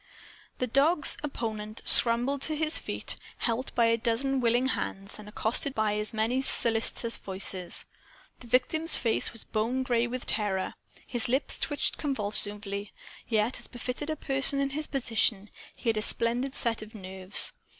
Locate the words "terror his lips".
10.25-11.59